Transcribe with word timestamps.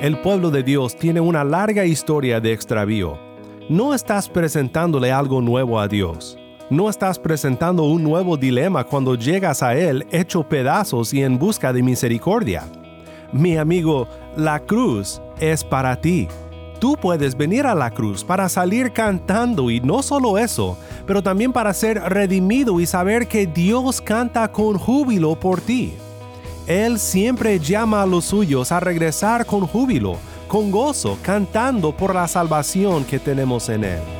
El 0.00 0.18
pueblo 0.22 0.50
de 0.50 0.62
Dios 0.62 0.96
tiene 0.96 1.20
una 1.20 1.44
larga 1.44 1.84
historia 1.84 2.40
de 2.40 2.52
extravío. 2.52 3.18
No 3.68 3.94
estás 3.94 4.28
presentándole 4.28 5.12
algo 5.12 5.40
nuevo 5.40 5.78
a 5.78 5.88
Dios. 5.88 6.38
No 6.70 6.88
estás 6.88 7.18
presentando 7.18 7.82
un 7.82 8.02
nuevo 8.02 8.36
dilema 8.36 8.84
cuando 8.84 9.14
llegas 9.14 9.62
a 9.62 9.76
Él 9.76 10.06
hecho 10.10 10.42
pedazos 10.42 11.12
y 11.12 11.22
en 11.22 11.38
busca 11.38 11.72
de 11.72 11.82
misericordia. 11.82 12.64
Mi 13.32 13.56
amigo, 13.56 14.08
la 14.36 14.60
cruz 14.60 15.20
es 15.38 15.62
para 15.64 16.00
ti. 16.00 16.26
Tú 16.78 16.96
puedes 16.96 17.36
venir 17.36 17.66
a 17.66 17.74
la 17.74 17.90
cruz 17.90 18.24
para 18.24 18.48
salir 18.48 18.92
cantando 18.92 19.70
y 19.70 19.80
no 19.80 20.02
solo 20.02 20.38
eso, 20.38 20.78
pero 21.06 21.22
también 21.22 21.52
para 21.52 21.74
ser 21.74 22.00
redimido 22.00 22.80
y 22.80 22.86
saber 22.86 23.28
que 23.28 23.46
Dios 23.46 24.00
canta 24.00 24.50
con 24.50 24.78
júbilo 24.78 25.38
por 25.38 25.60
ti. 25.60 25.92
Él 26.70 27.00
siempre 27.00 27.58
llama 27.58 28.00
a 28.00 28.06
los 28.06 28.26
suyos 28.26 28.70
a 28.70 28.78
regresar 28.78 29.44
con 29.44 29.66
júbilo, 29.66 30.18
con 30.46 30.70
gozo, 30.70 31.18
cantando 31.20 31.90
por 31.96 32.14
la 32.14 32.28
salvación 32.28 33.04
que 33.04 33.18
tenemos 33.18 33.68
en 33.68 33.82
Él. 33.82 34.19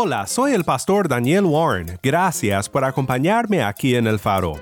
Hola, 0.00 0.28
soy 0.28 0.52
el 0.52 0.62
pastor 0.62 1.08
Daniel 1.08 1.44
Warren. 1.44 1.98
Gracias 2.00 2.68
por 2.68 2.84
acompañarme 2.84 3.64
aquí 3.64 3.96
en 3.96 4.06
El 4.06 4.20
Faro. 4.20 4.52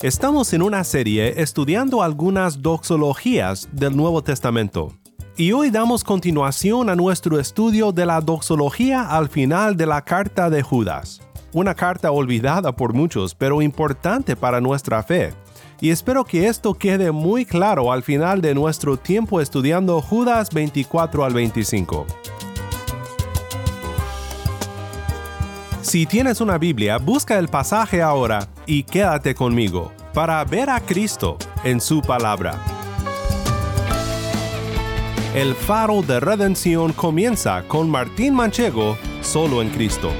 Estamos 0.00 0.54
en 0.54 0.62
una 0.62 0.84
serie 0.84 1.34
estudiando 1.36 2.02
algunas 2.02 2.62
doxologías 2.62 3.68
del 3.70 3.94
Nuevo 3.94 4.22
Testamento. 4.22 4.94
Y 5.36 5.52
hoy 5.52 5.68
damos 5.68 6.02
continuación 6.02 6.88
a 6.88 6.96
nuestro 6.96 7.38
estudio 7.38 7.92
de 7.92 8.06
la 8.06 8.22
doxología 8.22 9.02
al 9.02 9.28
final 9.28 9.76
de 9.76 9.84
la 9.84 10.02
carta 10.02 10.48
de 10.48 10.62
Judas. 10.62 11.20
Una 11.52 11.74
carta 11.74 12.10
olvidada 12.10 12.74
por 12.74 12.94
muchos, 12.94 13.34
pero 13.34 13.60
importante 13.60 14.34
para 14.34 14.62
nuestra 14.62 15.02
fe. 15.02 15.34
Y 15.78 15.90
espero 15.90 16.24
que 16.24 16.48
esto 16.48 16.72
quede 16.72 17.12
muy 17.12 17.44
claro 17.44 17.92
al 17.92 18.02
final 18.02 18.40
de 18.40 18.54
nuestro 18.54 18.96
tiempo 18.96 19.42
estudiando 19.42 20.00
Judas 20.00 20.48
24 20.54 21.22
al 21.22 21.34
25. 21.34 22.06
Si 25.88 26.04
tienes 26.04 26.42
una 26.42 26.58
Biblia, 26.58 26.98
busca 26.98 27.38
el 27.38 27.48
pasaje 27.48 28.02
ahora 28.02 28.46
y 28.66 28.82
quédate 28.82 29.34
conmigo 29.34 29.90
para 30.12 30.44
ver 30.44 30.68
a 30.68 30.80
Cristo 30.80 31.38
en 31.64 31.80
su 31.80 32.02
palabra. 32.02 32.62
El 35.34 35.54
faro 35.54 36.02
de 36.02 36.20
redención 36.20 36.92
comienza 36.92 37.62
con 37.66 37.88
Martín 37.88 38.34
Manchego 38.34 38.98
solo 39.22 39.62
en 39.62 39.70
Cristo. 39.70 40.10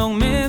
Salvación 0.00 0.16
me 0.16 0.39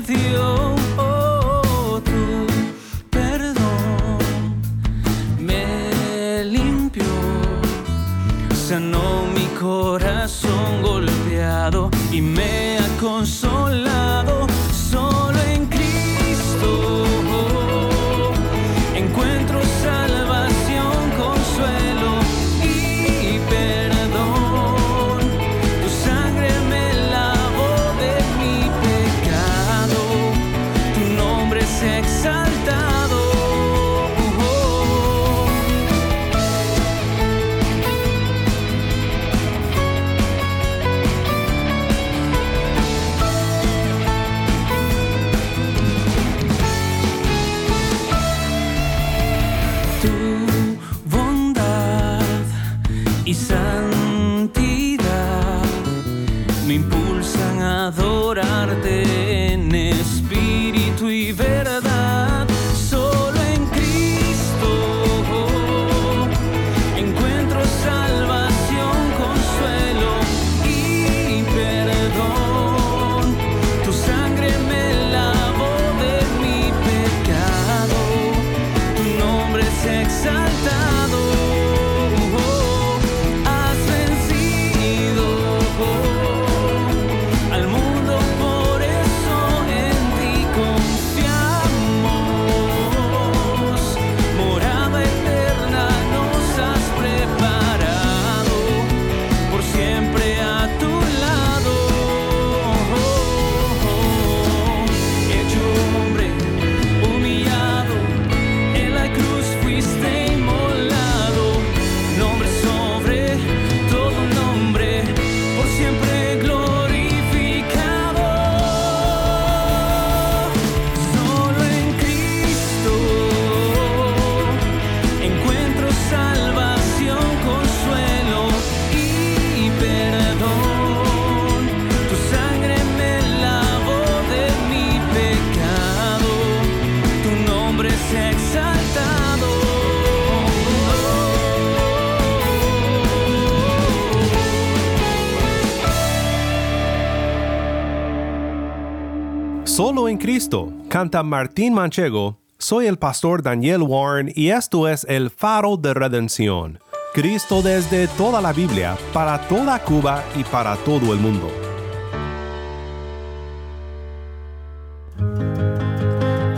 Cristo, 150.21 150.71
canta 150.87 151.23
Martín 151.23 151.73
Manchego, 151.73 152.37
soy 152.59 152.85
el 152.85 152.99
pastor 152.99 153.41
Daniel 153.41 153.81
Warren 153.81 154.31
y 154.35 154.49
esto 154.49 154.87
es 154.87 155.03
el 155.09 155.31
faro 155.31 155.77
de 155.77 155.95
redención. 155.95 156.77
Cristo 157.15 157.63
desde 157.63 158.07
toda 158.07 158.39
la 158.39 158.53
Biblia, 158.53 158.95
para 159.15 159.39
toda 159.47 159.79
Cuba 159.79 160.23
y 160.37 160.43
para 160.43 160.75
todo 160.75 161.11
el 161.11 161.19
mundo. 161.19 161.49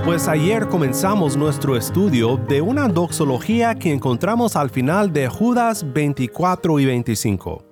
Pues 0.03 0.27
ayer 0.27 0.67
comenzamos 0.67 1.37
nuestro 1.37 1.77
estudio 1.77 2.35
de 2.35 2.59
una 2.59 2.89
doxología 2.89 3.75
que 3.75 3.93
encontramos 3.93 4.57
al 4.57 4.71
final 4.71 5.13
de 5.13 5.29
Judas 5.29 5.85
24 5.93 6.81
y 6.81 6.85
25. 6.85 7.63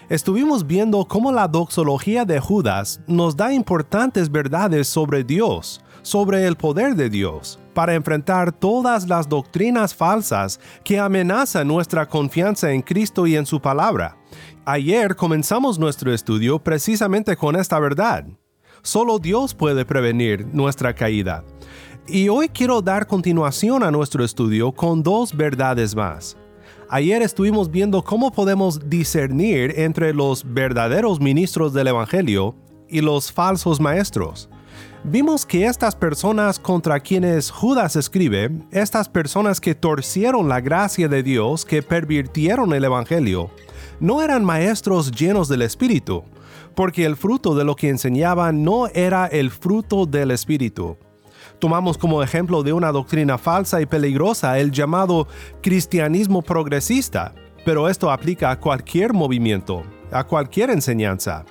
Estuvimos 0.08 0.66
viendo 0.66 1.04
cómo 1.04 1.30
la 1.30 1.46
doxología 1.46 2.24
de 2.24 2.40
Judas 2.40 3.00
nos 3.06 3.36
da 3.36 3.52
importantes 3.52 4.28
verdades 4.28 4.88
sobre 4.88 5.22
Dios, 5.22 5.80
sobre 6.02 6.46
el 6.46 6.56
poder 6.56 6.96
de 6.96 7.08
Dios, 7.08 7.60
para 7.74 7.94
enfrentar 7.94 8.50
todas 8.50 9.06
las 9.06 9.28
doctrinas 9.28 9.94
falsas 9.94 10.58
que 10.82 10.98
amenazan 10.98 11.68
nuestra 11.68 12.08
confianza 12.08 12.72
en 12.72 12.82
Cristo 12.82 13.28
y 13.28 13.36
en 13.36 13.46
su 13.46 13.60
palabra. 13.60 14.19
Ayer 14.66 15.16
comenzamos 15.16 15.78
nuestro 15.78 16.12
estudio 16.12 16.58
precisamente 16.58 17.34
con 17.34 17.56
esta 17.56 17.78
verdad. 17.78 18.26
Solo 18.82 19.18
Dios 19.18 19.54
puede 19.54 19.86
prevenir 19.86 20.46
nuestra 20.52 20.94
caída. 20.94 21.44
Y 22.06 22.28
hoy 22.28 22.50
quiero 22.50 22.82
dar 22.82 23.06
continuación 23.06 23.82
a 23.82 23.90
nuestro 23.90 24.22
estudio 24.22 24.72
con 24.72 25.02
dos 25.02 25.34
verdades 25.34 25.96
más. 25.96 26.36
Ayer 26.90 27.22
estuvimos 27.22 27.70
viendo 27.70 28.02
cómo 28.04 28.32
podemos 28.32 28.90
discernir 28.90 29.72
entre 29.78 30.12
los 30.12 30.44
verdaderos 30.44 31.20
ministros 31.20 31.72
del 31.72 31.88
Evangelio 31.88 32.54
y 32.86 33.00
los 33.00 33.32
falsos 33.32 33.80
maestros. 33.80 34.50
Vimos 35.04 35.46
que 35.46 35.64
estas 35.64 35.96
personas 35.96 36.58
contra 36.58 37.00
quienes 37.00 37.50
Judas 37.50 37.96
escribe, 37.96 38.50
estas 38.70 39.08
personas 39.08 39.58
que 39.58 39.74
torcieron 39.74 40.50
la 40.50 40.60
gracia 40.60 41.08
de 41.08 41.22
Dios, 41.22 41.64
que 41.64 41.82
pervirtieron 41.82 42.74
el 42.74 42.84
Evangelio, 42.84 43.50
no 44.00 44.22
eran 44.22 44.44
maestros 44.44 45.12
llenos 45.12 45.48
del 45.48 45.62
Espíritu, 45.62 46.24
porque 46.74 47.04
el 47.04 47.16
fruto 47.16 47.54
de 47.54 47.64
lo 47.64 47.76
que 47.76 47.88
enseñaban 47.88 48.64
no 48.64 48.88
era 48.88 49.26
el 49.26 49.50
fruto 49.50 50.06
del 50.06 50.30
Espíritu 50.30 50.96
tomamos 51.60 51.98
como 51.98 52.22
ejemplo 52.22 52.64
de 52.64 52.72
una 52.72 52.90
doctrina 52.90 53.38
falsa 53.38 53.80
y 53.80 53.86
peligrosa 53.86 54.58
el 54.58 54.72
llamado 54.72 55.28
cristianismo 55.62 56.42
progresista, 56.42 57.34
pero 57.64 57.88
esto 57.88 58.10
aplica 58.10 58.50
a 58.50 58.58
cualquier 58.58 59.12
movimiento, 59.12 59.84
a 60.10 60.24
cualquier 60.24 60.70
enseñanza. 60.70 61.44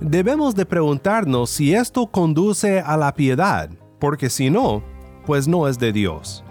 Debemos 0.00 0.54
de 0.54 0.64
preguntarnos 0.64 1.50
si 1.50 1.74
esto 1.74 2.06
conduce 2.06 2.80
a 2.80 2.96
la 2.96 3.12
piedad, 3.12 3.68
porque 3.98 4.30
si 4.30 4.48
no, 4.48 4.82
pues 5.26 5.48
no 5.48 5.68
es 5.68 5.78
de 5.78 5.92
Dios. 5.92 6.45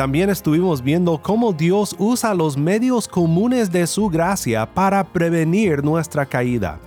También 0.00 0.30
estuvimos 0.30 0.80
viendo 0.80 1.20
cómo 1.20 1.52
Dios 1.52 1.94
usa 1.98 2.32
los 2.32 2.56
medios 2.56 3.06
comunes 3.06 3.70
de 3.70 3.86
su 3.86 4.08
gracia 4.08 4.64
para 4.64 5.04
prevenir 5.04 5.84
nuestra 5.84 6.24
caída 6.24 6.80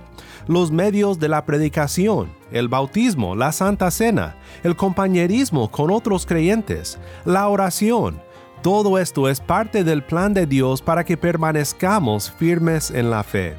los 0.48 0.72
medios 0.72 1.20
de 1.20 1.28
la 1.28 1.46
predicación, 1.46 2.32
el 2.50 2.66
bautismo, 2.66 3.36
la 3.36 3.52
santa 3.52 3.92
cena, 3.92 4.34
el 4.64 4.74
compañerismo 4.74 5.70
con 5.70 5.92
otros 5.92 6.26
creyentes, 6.26 6.98
la 7.24 7.48
oración. 7.48 8.20
Todo 8.62 8.98
esto 8.98 9.28
es 9.28 9.40
parte 9.40 9.84
del 9.84 10.02
plan 10.02 10.34
de 10.34 10.46
Dios 10.46 10.82
para 10.82 11.04
que 11.04 11.16
permanezcamos 11.16 12.32
firmes 12.32 12.90
en 12.90 13.10
la 13.10 13.22
fe. 13.22 13.54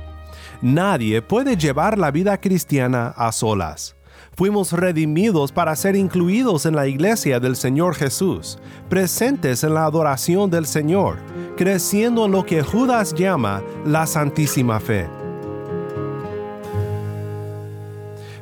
Nadie 0.61 1.21
puede 1.21 1.55
llevar 1.55 1.97
la 1.97 2.11
vida 2.11 2.41
cristiana 2.41 3.13
a 3.15 3.31
solas. 3.31 3.94
Fuimos 4.35 4.73
redimidos 4.73 5.53
para 5.53 5.73
ser 5.77 5.95
incluidos 5.95 6.65
en 6.65 6.75
la 6.75 6.87
iglesia 6.87 7.39
del 7.39 7.55
Señor 7.55 7.95
Jesús, 7.95 8.59
presentes 8.89 9.63
en 9.63 9.73
la 9.73 9.85
adoración 9.85 10.49
del 10.49 10.65
Señor, 10.65 11.19
creciendo 11.55 12.25
en 12.25 12.33
lo 12.33 12.45
que 12.45 12.61
Judas 12.61 13.13
llama 13.13 13.63
la 13.85 14.05
Santísima 14.05 14.81
Fe. 14.81 15.07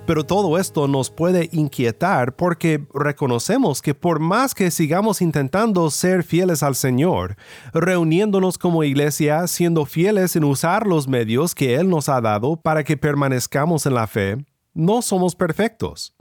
Pero 0.07 0.23
todo 0.25 0.57
esto 0.57 0.87
nos 0.87 1.11
puede 1.11 1.47
inquietar 1.51 2.35
porque 2.35 2.85
reconocemos 2.91 3.79
que 3.81 3.93
por 3.93 4.19
más 4.19 4.55
que 4.55 4.71
sigamos 4.71 5.21
intentando 5.21 5.91
ser 5.91 6.23
fieles 6.23 6.63
al 6.63 6.73
Señor, 6.73 7.37
reuniéndonos 7.71 8.57
como 8.57 8.83
iglesia, 8.83 9.45
siendo 9.45 9.85
fieles 9.85 10.35
en 10.35 10.43
usar 10.43 10.87
los 10.87 11.07
medios 11.07 11.53
que 11.53 11.75
Él 11.75 11.87
nos 11.87 12.09
ha 12.09 12.19
dado 12.19 12.57
para 12.57 12.83
que 12.83 12.97
permanezcamos 12.97 13.85
en 13.85 13.93
la 13.93 14.07
fe, 14.07 14.43
no 14.73 15.01
somos 15.01 15.35
perfectos. 15.35 16.13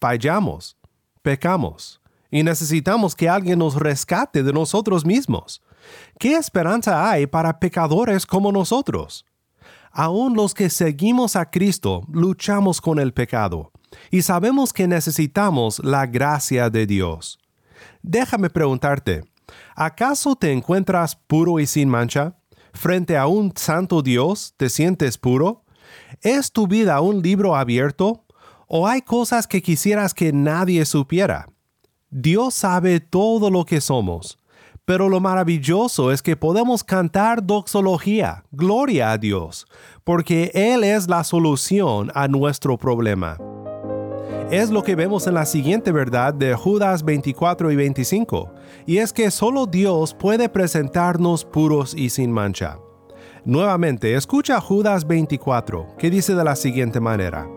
Fallamos, 0.00 0.76
pecamos, 1.22 2.00
y 2.30 2.42
necesitamos 2.42 3.14
que 3.14 3.28
alguien 3.28 3.58
nos 3.58 3.76
rescate 3.76 4.42
de 4.42 4.52
nosotros 4.52 5.04
mismos. 5.04 5.62
¿Qué 6.18 6.36
esperanza 6.36 7.10
hay 7.10 7.26
para 7.26 7.58
pecadores 7.58 8.26
como 8.26 8.52
nosotros? 8.52 9.24
aún 9.92 10.34
los 10.34 10.54
que 10.54 10.70
seguimos 10.70 11.36
a 11.36 11.50
Cristo 11.50 12.04
luchamos 12.10 12.80
con 12.80 12.98
el 12.98 13.12
pecado 13.12 13.72
y 14.10 14.22
sabemos 14.22 14.72
que 14.72 14.86
necesitamos 14.86 15.80
la 15.84 16.06
gracia 16.06 16.70
de 16.70 16.86
Dios. 16.86 17.38
Déjame 18.02 18.50
preguntarte, 18.50 19.24
¿acaso 19.74 20.36
te 20.36 20.52
encuentras 20.52 21.16
puro 21.16 21.58
y 21.58 21.66
sin 21.66 21.88
mancha? 21.88 22.36
¿Frente 22.72 23.16
a 23.16 23.26
un 23.26 23.52
santo 23.56 24.00
Dios 24.00 24.54
te 24.56 24.70
sientes 24.70 25.18
puro? 25.18 25.59
¿Es 26.22 26.52
tu 26.52 26.66
vida 26.66 27.00
un 27.00 27.22
libro 27.22 27.56
abierto? 27.56 28.24
¿O 28.66 28.86
hay 28.86 29.02
cosas 29.02 29.46
que 29.46 29.62
quisieras 29.62 30.14
que 30.14 30.32
nadie 30.32 30.84
supiera? 30.84 31.48
Dios 32.10 32.54
sabe 32.54 33.00
todo 33.00 33.50
lo 33.50 33.64
que 33.64 33.80
somos 33.80 34.40
pero 34.90 35.08
lo 35.08 35.20
maravilloso 35.20 36.10
es 36.10 36.20
que 36.20 36.34
podemos 36.34 36.82
cantar 36.82 37.46
doxología, 37.46 38.42
gloria 38.50 39.12
a 39.12 39.18
Dios, 39.18 39.68
porque 40.02 40.50
Él 40.52 40.82
es 40.82 41.08
la 41.08 41.22
solución 41.22 42.10
a 42.12 42.26
nuestro 42.26 42.76
problema. 42.76 43.38
Es 44.50 44.68
lo 44.68 44.82
que 44.82 44.96
vemos 44.96 45.28
en 45.28 45.34
la 45.34 45.46
siguiente 45.46 45.92
verdad 45.92 46.34
de 46.34 46.56
Judas 46.56 47.04
24 47.04 47.70
y 47.70 47.76
25, 47.76 48.52
y 48.84 48.98
es 48.98 49.12
que 49.12 49.30
solo 49.30 49.66
Dios 49.66 50.12
puede 50.12 50.48
presentarnos 50.48 51.44
puros 51.44 51.94
y 51.94 52.10
sin 52.10 52.32
mancha. 52.32 52.80
Nuevamente, 53.44 54.14
escucha 54.14 54.60
Judas 54.60 55.06
24, 55.06 55.96
que 55.98 56.10
dice 56.10 56.34
de 56.34 56.44
la 56.44 56.56
siguiente 56.56 57.00
manera. 57.00 57.48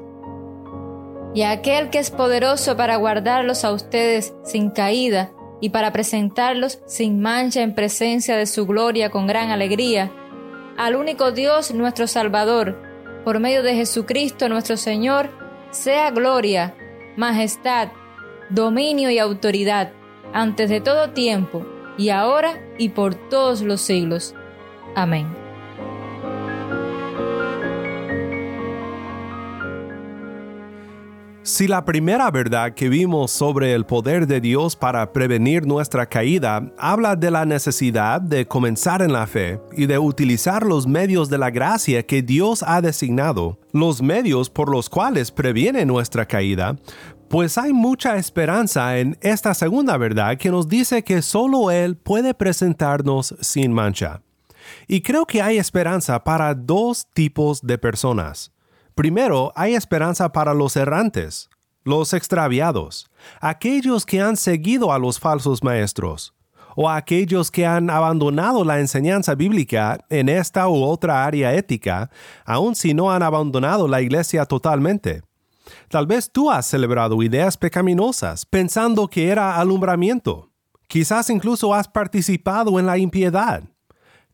Y 1.33 1.41
aquel 1.41 1.89
que 1.89 1.99
es 1.99 2.11
poderoso 2.11 2.77
para 2.77 2.95
guardarlos 2.95 3.65
a 3.65 3.71
ustedes 3.71 4.33
sin 4.43 4.69
caída 4.69 5.31
y 5.59 5.69
para 5.69 5.91
presentarlos 5.91 6.79
sin 6.85 7.21
mancha 7.21 7.61
en 7.61 7.73
presencia 7.73 8.37
de 8.37 8.45
su 8.45 8.65
gloria 8.65 9.09
con 9.09 9.27
gran 9.27 9.49
alegría, 9.49 10.11
al 10.77 10.95
único 10.95 11.31
Dios 11.31 11.73
nuestro 11.73 12.07
Salvador, 12.07 12.77
por 13.23 13.39
medio 13.39 13.63
de 13.63 13.75
Jesucristo 13.75 14.47
nuestro 14.47 14.77
Señor, 14.77 15.29
sea 15.71 16.11
gloria, 16.11 16.75
majestad, 17.17 17.89
dominio 18.49 19.09
y 19.09 19.19
autoridad, 19.19 19.91
antes 20.33 20.69
de 20.69 20.81
todo 20.81 21.11
tiempo, 21.11 21.65
y 21.97 22.09
ahora 22.09 22.59
y 22.77 22.89
por 22.89 23.15
todos 23.15 23.61
los 23.61 23.81
siglos. 23.81 24.35
Amén. 24.95 25.42
Si 31.53 31.67
la 31.67 31.85
primera 31.85 32.31
verdad 32.31 32.73
que 32.73 32.89
vimos 32.89 33.29
sobre 33.29 33.75
el 33.75 33.85
poder 33.85 34.25
de 34.25 34.41
Dios 34.41 34.75
para 34.75 35.13
prevenir 35.13 35.67
nuestra 35.67 36.07
caída 36.07 36.73
habla 36.79 37.15
de 37.15 37.29
la 37.29 37.45
necesidad 37.45 38.19
de 38.19 38.47
comenzar 38.47 39.03
en 39.03 39.13
la 39.13 39.27
fe 39.27 39.59
y 39.71 39.85
de 39.85 39.99
utilizar 39.99 40.63
los 40.63 40.87
medios 40.87 41.29
de 41.29 41.37
la 41.37 41.51
gracia 41.51 42.07
que 42.07 42.23
Dios 42.23 42.63
ha 42.65 42.81
designado, 42.81 43.59
los 43.71 44.01
medios 44.01 44.49
por 44.49 44.67
los 44.67 44.89
cuales 44.89 45.29
previene 45.29 45.85
nuestra 45.85 46.25
caída, 46.25 46.75
pues 47.29 47.55
hay 47.59 47.71
mucha 47.71 48.15
esperanza 48.15 48.97
en 48.97 49.15
esta 49.21 49.53
segunda 49.53 49.95
verdad 49.97 50.39
que 50.39 50.49
nos 50.49 50.67
dice 50.67 51.03
que 51.03 51.21
solo 51.21 51.69
Él 51.69 51.97
puede 51.97 52.33
presentarnos 52.33 53.35
sin 53.41 53.73
mancha. 53.73 54.23
Y 54.87 55.01
creo 55.01 55.27
que 55.27 55.43
hay 55.43 55.59
esperanza 55.59 56.23
para 56.23 56.55
dos 56.55 57.05
tipos 57.13 57.61
de 57.61 57.77
personas. 57.77 58.52
Primero, 58.95 59.51
hay 59.55 59.73
esperanza 59.73 60.31
para 60.31 60.53
los 60.53 60.75
errantes, 60.75 61.49
los 61.83 62.13
extraviados, 62.13 63.09
aquellos 63.41 64.05
que 64.05 64.21
han 64.21 64.37
seguido 64.37 64.93
a 64.93 64.99
los 64.99 65.19
falsos 65.19 65.63
maestros, 65.63 66.33
o 66.75 66.89
aquellos 66.89 67.51
que 67.51 67.65
han 67.65 67.89
abandonado 67.89 68.63
la 68.63 68.79
enseñanza 68.79 69.35
bíblica 69.35 69.99
en 70.09 70.29
esta 70.29 70.67
u 70.67 70.83
otra 70.83 71.25
área 71.25 71.53
ética, 71.53 72.09
aun 72.45 72.75
si 72.75 72.93
no 72.93 73.11
han 73.11 73.23
abandonado 73.23 73.87
la 73.87 74.01
iglesia 74.01 74.45
totalmente. 74.45 75.23
Tal 75.89 76.07
vez 76.07 76.31
tú 76.31 76.51
has 76.51 76.65
celebrado 76.65 77.21
ideas 77.23 77.57
pecaminosas 77.57 78.45
pensando 78.45 79.07
que 79.07 79.29
era 79.29 79.57
alumbramiento. 79.59 80.49
Quizás 80.87 81.29
incluso 81.29 81.73
has 81.73 81.87
participado 81.87 82.79
en 82.79 82.85
la 82.85 82.97
impiedad. 82.97 83.63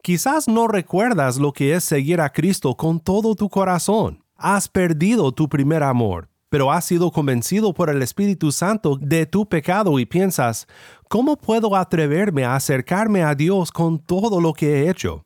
Quizás 0.01 0.47
no 0.47 0.67
recuerdas 0.67 1.37
lo 1.37 1.51
que 1.53 1.75
es 1.75 1.83
seguir 1.83 2.21
a 2.21 2.31
Cristo 2.31 2.75
con 2.75 2.99
todo 2.99 3.35
tu 3.35 3.49
corazón. 3.49 4.23
Has 4.41 4.69
perdido 4.69 5.33
tu 5.33 5.49
primer 5.49 5.83
amor, 5.83 6.29
pero 6.47 6.71
has 6.71 6.85
sido 6.85 7.11
convencido 7.11 7.73
por 7.73 7.89
el 7.89 8.01
Espíritu 8.01 8.53
Santo 8.53 8.95
de 8.95 9.25
tu 9.25 9.49
pecado 9.49 9.99
y 9.99 10.05
piensas, 10.05 10.65
¿cómo 11.09 11.35
puedo 11.35 11.75
atreverme 11.75 12.45
a 12.45 12.55
acercarme 12.55 13.21
a 13.21 13.35
Dios 13.35 13.69
con 13.69 13.99
todo 13.99 14.39
lo 14.39 14.53
que 14.53 14.77
he 14.77 14.89
hecho? 14.89 15.25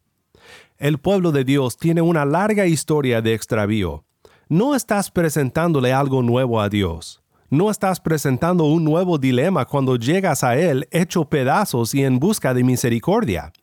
El 0.79 0.97
pueblo 0.97 1.31
de 1.31 1.43
Dios 1.43 1.77
tiene 1.77 2.01
una 2.01 2.25
larga 2.25 2.65
historia 2.65 3.21
de 3.21 3.35
extravío. 3.35 4.03
No 4.49 4.73
estás 4.73 5.11
presentándole 5.11 5.93
algo 5.93 6.23
nuevo 6.23 6.59
a 6.59 6.67
Dios. 6.67 7.21
No 7.51 7.69
estás 7.69 7.99
presentando 7.99 8.63
un 8.63 8.83
nuevo 8.83 9.19
dilema 9.19 9.65
cuando 9.65 9.95
llegas 9.95 10.43
a 10.43 10.57
Él 10.57 10.87
hecho 10.89 11.25
pedazos 11.25 11.93
y 11.93 12.03
en 12.03 12.17
busca 12.17 12.55
de 12.55 12.63
misericordia. 12.63 13.53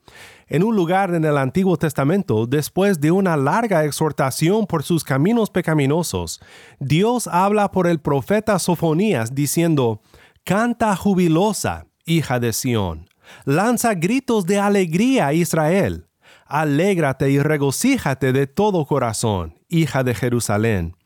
En 0.50 0.64
un 0.64 0.75
lugar 0.75 1.14
en 1.14 1.25
el 1.25 1.38
Antiguo 1.38 1.76
Testamento, 1.76 2.45
después 2.45 3.00
de 3.00 3.12
una 3.12 3.37
larga 3.37 3.85
exhortación 3.85 4.66
por 4.66 4.83
sus 4.83 5.04
caminos 5.04 5.49
pecaminosos, 5.49 6.40
Dios 6.80 7.28
habla 7.28 7.71
por 7.71 7.87
el 7.87 8.00
profeta 8.00 8.59
Sofonías 8.59 9.33
diciendo, 9.33 10.02
Canta 10.42 10.97
jubilosa, 10.97 11.87
hija 12.04 12.40
de 12.40 12.52
Sión. 12.52 13.09
Lanza 13.45 13.95
gritos 13.95 14.45
de 14.45 14.59
alegría, 14.59 15.33
Israel. 15.33 16.09
Alégrate 16.47 17.30
y 17.30 17.38
regocíjate 17.38 18.33
de 18.33 18.49
todo 18.49 18.87
corazón, 18.87 19.61
hija 19.69 20.02
de 20.02 20.16
Jerusalén. 20.16 20.97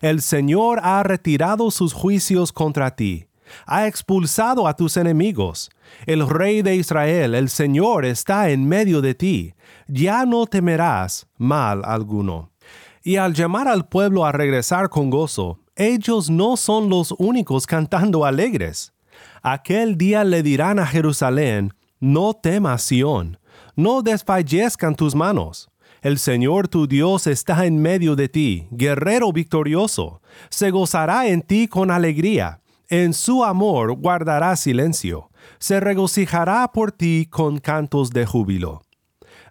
El 0.00 0.22
Señor 0.22 0.78
ha 0.84 1.02
retirado 1.02 1.72
sus 1.72 1.92
juicios 1.92 2.52
contra 2.52 2.94
ti, 2.94 3.26
ha 3.66 3.86
expulsado 3.86 4.66
a 4.66 4.74
tus 4.74 4.96
enemigos. 4.96 5.70
El 6.06 6.28
Rey 6.28 6.62
de 6.62 6.76
Israel, 6.76 7.34
el 7.34 7.48
Señor, 7.48 8.04
está 8.04 8.50
en 8.50 8.68
medio 8.68 9.00
de 9.00 9.14
ti. 9.14 9.54
Ya 9.86 10.24
no 10.24 10.46
temerás 10.46 11.26
mal 11.36 11.82
alguno. 11.84 12.50
Y 13.02 13.16
al 13.16 13.34
llamar 13.34 13.68
al 13.68 13.88
pueblo 13.88 14.24
a 14.24 14.32
regresar 14.32 14.88
con 14.88 15.10
gozo, 15.10 15.58
ellos 15.76 16.30
no 16.30 16.56
son 16.56 16.88
los 16.88 17.14
únicos 17.18 17.66
cantando 17.66 18.24
alegres. 18.24 18.92
Aquel 19.42 19.98
día 19.98 20.22
le 20.22 20.42
dirán 20.42 20.78
a 20.78 20.86
Jerusalén, 20.86 21.74
no 21.98 22.34
temas 22.34 22.82
Sión, 22.82 23.38
no 23.74 24.02
desfallezcan 24.02 24.94
tus 24.94 25.14
manos. 25.14 25.68
El 26.02 26.18
Señor 26.18 26.66
tu 26.66 26.88
Dios 26.88 27.28
está 27.28 27.64
en 27.64 27.80
medio 27.80 28.16
de 28.16 28.28
ti, 28.28 28.66
guerrero 28.72 29.32
victorioso. 29.32 30.20
Se 30.48 30.70
gozará 30.70 31.28
en 31.28 31.42
ti 31.42 31.68
con 31.68 31.92
alegría. 31.92 32.61
En 32.92 33.14
su 33.14 33.42
amor 33.42 33.94
guardará 33.94 34.54
silencio. 34.54 35.30
Se 35.58 35.80
regocijará 35.80 36.72
por 36.72 36.92
ti 36.92 37.26
con 37.30 37.56
cantos 37.56 38.10
de 38.10 38.26
júbilo. 38.26 38.82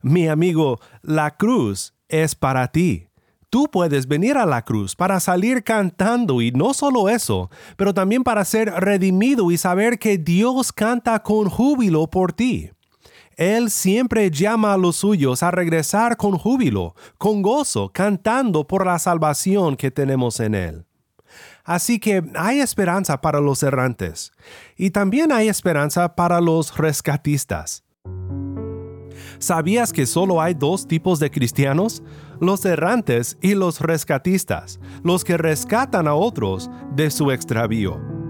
Mi 0.03 0.27
amigo, 0.27 0.79
la 1.01 1.31
cruz 1.31 1.95
es 2.07 2.35
para 2.35 2.67
ti. 2.67 3.07
Tú 3.49 3.67
puedes 3.71 4.07
venir 4.07 4.37
a 4.37 4.45
la 4.45 4.61
cruz 4.61 4.95
para 4.95 5.19
salir 5.19 5.63
cantando 5.63 6.43
y 6.43 6.51
no 6.51 6.75
solo 6.75 7.09
eso, 7.09 7.49
pero 7.77 7.95
también 7.95 8.23
para 8.23 8.45
ser 8.45 8.69
redimido 8.75 9.49
y 9.49 9.57
saber 9.57 9.97
que 9.97 10.19
Dios 10.19 10.71
canta 10.71 11.23
con 11.23 11.49
júbilo 11.49 12.05
por 12.11 12.33
ti. 12.33 12.69
Él 13.37 13.71
siempre 13.71 14.29
llama 14.29 14.73
a 14.73 14.77
los 14.77 14.97
suyos 14.97 15.41
a 15.41 15.49
regresar 15.49 16.15
con 16.15 16.37
júbilo, 16.37 16.93
con 17.17 17.41
gozo, 17.41 17.89
cantando 17.91 18.67
por 18.67 18.85
la 18.85 18.99
salvación 18.99 19.77
que 19.77 19.89
tenemos 19.89 20.39
en 20.39 20.53
Él. 20.53 20.85
Así 21.71 21.99
que 21.99 22.21
hay 22.35 22.59
esperanza 22.59 23.21
para 23.21 23.39
los 23.39 23.63
errantes 23.63 24.33
y 24.75 24.89
también 24.89 25.31
hay 25.31 25.47
esperanza 25.47 26.17
para 26.17 26.41
los 26.41 26.77
rescatistas. 26.77 27.85
¿Sabías 29.39 29.93
que 29.93 30.05
solo 30.05 30.41
hay 30.41 30.53
dos 30.53 30.85
tipos 30.85 31.17
de 31.19 31.31
cristianos? 31.31 32.03
Los 32.41 32.65
errantes 32.65 33.37
y 33.41 33.55
los 33.55 33.79
rescatistas, 33.79 34.81
los 35.01 35.23
que 35.23 35.37
rescatan 35.37 36.09
a 36.09 36.13
otros 36.13 36.69
de 36.93 37.09
su 37.09 37.31
extravío. 37.31 38.20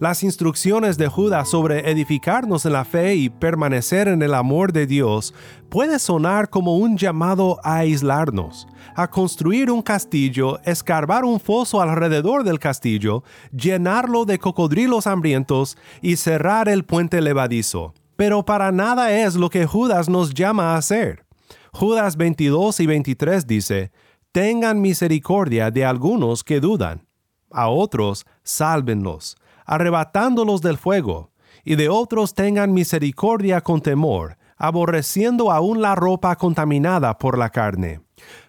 Las 0.00 0.22
instrucciones 0.22 0.96
de 0.96 1.08
Judas 1.08 1.48
sobre 1.50 1.90
edificarnos 1.90 2.64
en 2.64 2.72
la 2.72 2.84
fe 2.84 3.16
y 3.16 3.30
permanecer 3.30 4.06
en 4.06 4.22
el 4.22 4.32
amor 4.32 4.72
de 4.72 4.86
Dios 4.86 5.34
puede 5.68 5.98
sonar 5.98 6.50
como 6.50 6.76
un 6.76 6.96
llamado 6.96 7.58
a 7.64 7.78
aislarnos, 7.78 8.68
a 8.94 9.10
construir 9.10 9.72
un 9.72 9.82
castillo, 9.82 10.60
escarbar 10.62 11.24
un 11.24 11.40
foso 11.40 11.82
alrededor 11.82 12.44
del 12.44 12.60
castillo, 12.60 13.24
llenarlo 13.50 14.24
de 14.24 14.38
cocodrilos 14.38 15.08
hambrientos 15.08 15.76
y 16.00 16.14
cerrar 16.14 16.68
el 16.68 16.84
puente 16.84 17.20
levadizo. 17.20 17.92
Pero 18.14 18.44
para 18.44 18.70
nada 18.70 19.10
es 19.10 19.34
lo 19.34 19.50
que 19.50 19.66
Judas 19.66 20.08
nos 20.08 20.32
llama 20.32 20.74
a 20.74 20.76
hacer. 20.76 21.24
Judas 21.72 22.16
22 22.16 22.78
y 22.78 22.86
23 22.86 23.48
dice, 23.48 23.90
Tengan 24.30 24.80
misericordia 24.80 25.72
de 25.72 25.84
algunos 25.84 26.44
que 26.44 26.60
dudan, 26.60 27.04
a 27.50 27.68
otros 27.68 28.26
sálvenlos 28.44 29.36
arrebatándolos 29.68 30.62
del 30.62 30.78
fuego, 30.78 31.30
y 31.64 31.76
de 31.76 31.88
otros 31.88 32.34
tengan 32.34 32.72
misericordia 32.72 33.60
con 33.60 33.82
temor, 33.82 34.38
aborreciendo 34.56 35.52
aún 35.52 35.80
la 35.80 35.94
ropa 35.94 36.34
contaminada 36.34 37.18
por 37.18 37.38
la 37.38 37.50
carne. 37.50 38.00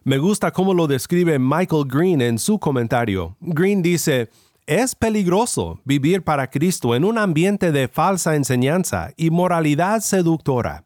Me 0.03 0.17
gusta 0.17 0.51
cómo 0.51 0.73
lo 0.73 0.87
describe 0.87 1.37
Michael 1.37 1.85
Green 1.85 2.21
en 2.21 2.39
su 2.39 2.57
comentario. 2.57 3.35
Green 3.41 3.81
dice, 3.81 4.29
es 4.65 4.95
peligroso 4.95 5.81
vivir 5.83 6.23
para 6.23 6.49
Cristo 6.49 6.95
en 6.95 7.03
un 7.03 7.17
ambiente 7.17 7.71
de 7.71 7.87
falsa 7.87 8.35
enseñanza 8.35 9.11
y 9.17 9.29
moralidad 9.29 9.99
seductora. 9.99 10.85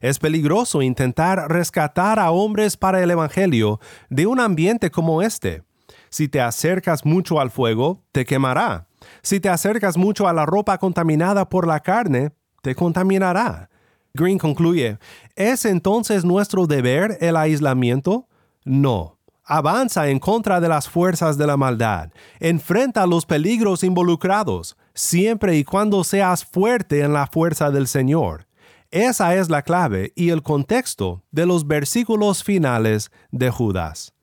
Es 0.00 0.18
peligroso 0.18 0.82
intentar 0.82 1.50
rescatar 1.50 2.18
a 2.18 2.30
hombres 2.30 2.76
para 2.76 3.02
el 3.02 3.10
Evangelio 3.10 3.80
de 4.08 4.26
un 4.26 4.40
ambiente 4.40 4.90
como 4.90 5.20
este. 5.20 5.62
Si 6.08 6.28
te 6.28 6.40
acercas 6.40 7.04
mucho 7.04 7.40
al 7.40 7.50
fuego, 7.50 8.02
te 8.12 8.24
quemará. 8.24 8.86
Si 9.22 9.40
te 9.40 9.48
acercas 9.48 9.96
mucho 9.96 10.28
a 10.28 10.32
la 10.32 10.46
ropa 10.46 10.78
contaminada 10.78 11.48
por 11.48 11.66
la 11.66 11.80
carne, 11.80 12.32
te 12.62 12.74
contaminará. 12.74 13.68
Green 14.14 14.38
concluye, 14.38 14.98
¿es 15.34 15.64
entonces 15.64 16.24
nuestro 16.24 16.66
deber 16.66 17.18
el 17.20 17.36
aislamiento? 17.36 18.28
No. 18.64 19.18
Avanza 19.44 20.08
en 20.08 20.20
contra 20.20 20.60
de 20.60 20.68
las 20.68 20.88
fuerzas 20.88 21.36
de 21.36 21.46
la 21.46 21.56
maldad. 21.56 22.10
Enfrenta 22.40 23.06
los 23.06 23.26
peligros 23.26 23.84
involucrados, 23.84 24.76
siempre 24.94 25.56
y 25.56 25.64
cuando 25.64 26.02
seas 26.04 26.44
fuerte 26.44 27.00
en 27.00 27.12
la 27.12 27.26
fuerza 27.26 27.70
del 27.70 27.86
Señor. 27.86 28.46
Esa 28.90 29.34
es 29.34 29.50
la 29.50 29.62
clave 29.62 30.12
y 30.14 30.30
el 30.30 30.42
contexto 30.42 31.24
de 31.32 31.44
los 31.44 31.66
versículos 31.66 32.44
finales 32.44 33.10
de 33.32 33.50
Judas. 33.50 34.13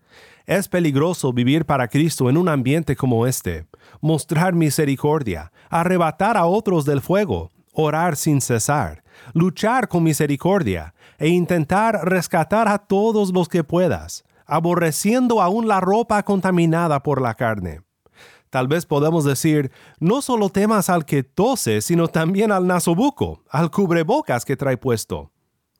Es 0.45 0.67
peligroso 0.67 1.33
vivir 1.33 1.65
para 1.65 1.87
Cristo 1.87 2.29
en 2.29 2.37
un 2.37 2.49
ambiente 2.49 2.95
como 2.95 3.27
este, 3.27 3.67
mostrar 3.99 4.53
misericordia, 4.53 5.51
arrebatar 5.69 6.37
a 6.37 6.45
otros 6.45 6.85
del 6.85 7.01
fuego, 7.01 7.51
orar 7.73 8.15
sin 8.15 8.41
cesar, 8.41 9.03
luchar 9.33 9.87
con 9.87 10.03
misericordia 10.03 10.93
e 11.19 11.29
intentar 11.29 12.07
rescatar 12.07 12.67
a 12.67 12.79
todos 12.79 13.31
los 13.31 13.47
que 13.47 13.63
puedas, 13.63 14.23
aborreciendo 14.45 15.41
aún 15.41 15.67
la 15.67 15.79
ropa 15.79 16.23
contaminada 16.23 17.03
por 17.03 17.21
la 17.21 17.35
carne. 17.35 17.81
Tal 18.49 18.67
vez 18.67 18.85
podemos 18.85 19.23
decir, 19.23 19.71
no 19.99 20.21
solo 20.21 20.49
temas 20.49 20.89
al 20.89 21.05
que 21.05 21.23
tose, 21.23 21.81
sino 21.81 22.09
también 22.09 22.51
al 22.51 22.67
nasobuco, 22.67 23.43
al 23.49 23.71
cubrebocas 23.71 24.43
que 24.43 24.57
trae 24.57 24.75
puesto 24.75 25.31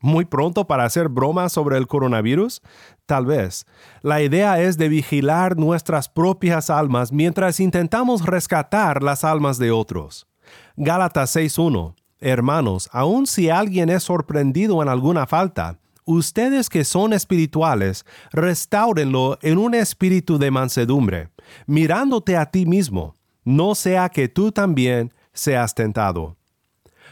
muy 0.02 0.26
pronto 0.26 0.68
para 0.68 0.84
hacer 0.84 1.10
bromas 1.10 1.54
sobre 1.54 1.78
el 1.78 1.88
coronavirus? 1.88 2.62
Tal 3.06 3.26
vez. 3.26 3.66
La 4.02 4.22
idea 4.22 4.62
es 4.62 4.78
de 4.78 4.90
vigilar 4.90 5.58
nuestras 5.58 6.10
propias 6.10 6.70
almas 6.70 7.12
mientras 7.12 7.60
intentamos 7.60 8.26
rescatar 8.26 9.04
las 9.04 9.24
almas 9.24 9.58
de 9.58 9.72
otros. 9.72 10.28
Gálatas 10.76 11.36
6.1. 11.36 11.96
Hermanos, 12.20 12.90
aun 12.92 13.26
si 13.26 13.50
alguien 13.50 13.90
es 13.90 14.04
sorprendido 14.04 14.82
en 14.84 14.90
alguna 14.90 15.26
falta, 15.26 15.80
ustedes 16.06 16.70
que 16.70 16.84
son 16.84 17.14
espirituales, 17.14 18.06
restáurenlo 18.32 19.40
en 19.42 19.58
un 19.58 19.74
espíritu 19.74 20.38
de 20.38 20.52
mansedumbre, 20.52 21.30
mirándote 21.66 22.38
a 22.38 22.46
ti 22.46 22.66
mismo, 22.66 23.16
no 23.44 23.74
sea 23.74 24.10
que 24.10 24.28
tú 24.28 24.52
también 24.52 25.14
seas 25.34 25.74
tentado. 25.74 26.38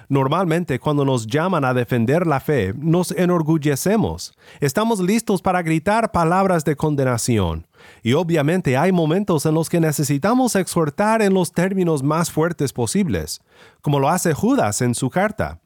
Normalmente 0.10 0.80
cuando 0.80 1.06
nos 1.06 1.28
llaman 1.28 1.64
a 1.64 1.76
defender 1.76 2.26
la 2.26 2.40
fe, 2.40 2.74
nos 2.76 3.12
enorgullecemos. 3.12 4.34
Estamos 4.60 5.00
listos 5.00 5.40
para 5.40 5.62
gritar 5.62 6.12
palabras 6.12 6.66
de 6.66 6.76
condenación. 6.76 7.68
Y 8.02 8.14
obviamente 8.14 8.76
hay 8.76 8.92
momentos 8.92 9.46
en 9.46 9.54
los 9.54 9.70
que 9.70 9.80
necesitamos 9.80 10.56
exhortar 10.56 11.22
en 11.22 11.36
los 11.36 11.52
términos 11.52 12.02
más 12.02 12.32
fuertes 12.32 12.74
posibles, 12.74 13.40
como 13.82 14.00
lo 14.00 14.10
hace 14.10 14.34
Judas 14.34 14.82
en 14.82 14.96
su 14.96 15.12
carta. 15.12 15.60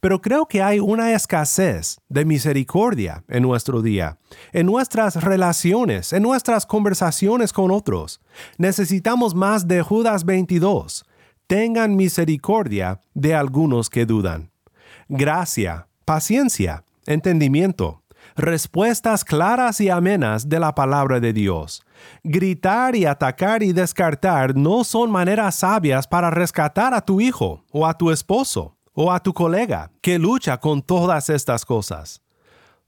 Pero 0.00 0.20
creo 0.20 0.44
que 0.44 0.62
hay 0.62 0.78
una 0.78 1.14
escasez 1.14 1.98
de 2.10 2.26
misericordia 2.26 3.24
en 3.28 3.42
nuestro 3.42 3.80
día, 3.80 4.18
en 4.52 4.66
nuestras 4.66 5.24
relaciones, 5.24 6.12
en 6.12 6.22
nuestras 6.22 6.66
conversaciones 6.66 7.50
con 7.50 7.70
otros. 7.70 8.20
Necesitamos 8.58 9.34
más 9.34 9.66
de 9.66 9.80
Judas 9.80 10.26
22. 10.26 11.05
Tengan 11.46 11.94
misericordia 11.94 13.00
de 13.14 13.36
algunos 13.36 13.88
que 13.88 14.04
dudan. 14.04 14.50
Gracia, 15.08 15.86
paciencia, 16.04 16.82
entendimiento, 17.06 18.02
respuestas 18.34 19.24
claras 19.24 19.80
y 19.80 19.88
amenas 19.88 20.48
de 20.48 20.58
la 20.58 20.74
palabra 20.74 21.20
de 21.20 21.32
Dios. 21.32 21.84
Gritar 22.24 22.96
y 22.96 23.04
atacar 23.04 23.62
y 23.62 23.72
descartar 23.72 24.56
no 24.56 24.82
son 24.82 25.12
maneras 25.12 25.54
sabias 25.54 26.08
para 26.08 26.30
rescatar 26.30 26.92
a 26.94 27.00
tu 27.00 27.20
hijo 27.20 27.64
o 27.70 27.86
a 27.86 27.96
tu 27.96 28.10
esposo 28.10 28.76
o 28.92 29.12
a 29.12 29.20
tu 29.20 29.32
colega 29.32 29.92
que 30.00 30.18
lucha 30.18 30.58
con 30.58 30.82
todas 30.82 31.30
estas 31.30 31.64
cosas. 31.64 32.22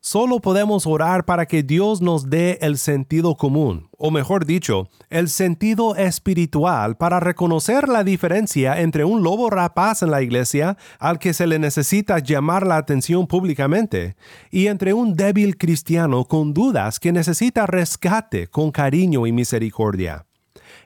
Solo 0.01 0.39
podemos 0.39 0.87
orar 0.87 1.25
para 1.25 1.47
que 1.47 1.65
Dios 1.65 2.01
nos 2.01 2.31
dé 2.31 2.59
el 2.61 2.79
sentido 2.79 3.37
común, 3.37 3.89
o 3.99 4.13
mejor 4.13 4.47
dicho, 4.47 4.89
el 5.11 5.29
sentido 5.29 5.97
espiritual 5.97 6.97
para 6.97 7.19
reconocer 7.19 7.89
la 7.89 8.05
diferencia 8.05 8.81
entre 8.81 9.05
un 9.05 9.25
lobo 9.25 9.51
rapaz 9.51 10.03
en 10.03 10.13
la 10.13 10.23
iglesia 10.23 10.77
al 11.01 11.19
que 11.19 11.35
se 11.35 11.49
le 11.49 11.59
necesita 11.59 12.21
llamar 12.21 12.65
la 12.65 12.77
atención 12.77 13.27
públicamente, 13.27 14.15
y 14.53 14.69
entre 14.69 14.93
un 14.95 15.15
débil 15.15 15.59
cristiano 15.59 16.27
con 16.27 16.55
dudas 16.55 17.01
que 17.01 17.11
necesita 17.11 17.67
rescate 17.67 18.47
con 18.47 18.71
cariño 18.71 19.27
y 19.27 19.33
misericordia. 19.33 20.27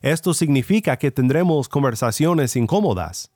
Esto 0.00 0.32
significa 0.32 0.96
que 0.96 1.10
tendremos 1.10 1.68
conversaciones 1.68 2.56
incómodas, 2.56 3.30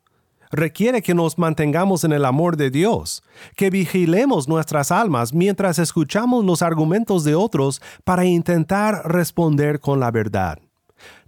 requiere 0.51 1.03
que 1.03 1.15
nos 1.15 1.39
mantengamos 1.39 2.05
en 2.05 2.13
el 2.13 2.25
amor 2.25 2.57
de 2.57 2.71
Dios, 2.71 3.23
que 3.57 3.71
vigilemos 3.71 4.49
nuestras 4.49 4.91
almas 4.91 5.33
mientras 5.33 5.79
escuchamos 5.79 6.45
los 6.45 6.63
argumentos 6.63 7.25
de 7.25 7.35
otros 7.35 7.83
para 8.05 8.25
intentar 8.25 9.03
responder 9.05 9.81
con 9.81 10.01
la 10.01 10.11
verdad. 10.11 10.59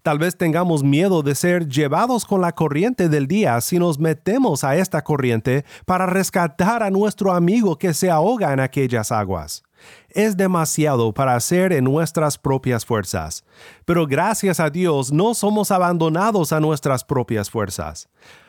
Tal 0.02 0.18
vez 0.18 0.38
tengamos 0.38 0.82
miedo 0.82 1.22
de 1.22 1.34
ser 1.34 1.68
llevados 1.68 2.24
con 2.24 2.40
la 2.40 2.52
corriente 2.54 3.08
del 3.08 3.26
día 3.26 3.60
si 3.60 3.78
nos 3.78 3.98
metemos 3.98 4.64
a 4.64 4.76
esta 4.76 5.02
corriente 5.02 5.64
para 5.84 6.06
rescatar 6.06 6.82
a 6.82 6.90
nuestro 6.90 7.32
amigo 7.32 7.76
que 7.76 7.92
se 7.92 8.10
ahoga 8.10 8.52
en 8.52 8.60
aquellas 8.60 9.12
aguas. 9.12 9.64
Es 10.08 10.36
demasiado 10.36 11.12
para 11.12 11.34
hacer 11.34 11.72
en 11.72 11.84
nuestras 11.84 12.38
propias 12.38 12.86
fuerzas, 12.86 13.44
pero 13.84 14.06
gracias 14.06 14.60
a 14.60 14.70
Dios 14.70 15.12
no 15.12 15.34
somos 15.34 15.70
abandonados 15.70 16.52
a 16.52 16.60
nuestras 16.60 17.04
propias 17.04 17.50
fuerzas. 17.50 18.08